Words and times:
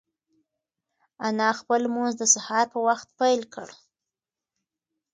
انا 1.27 1.49
خپل 1.59 1.79
لمونځ 1.85 2.13
د 2.17 2.23
سهار 2.33 2.65
په 2.73 2.79
وخت 2.87 3.07
پیل 3.19 3.41
کړ. 3.53 3.67